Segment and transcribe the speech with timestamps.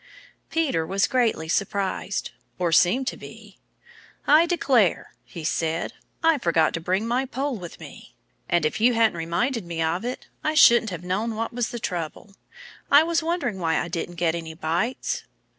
[0.49, 3.59] Peter was greatly surprised or seemed to be.
[4.25, 5.93] "I declare!" he said.
[6.23, 8.15] "I forgot to bring my pole with me.
[8.49, 11.77] And if you hadn't reminded me of it I shouldn't have known what was the
[11.77, 12.33] trouble.
[12.89, 15.21] I was wondering why I didn't get any bites."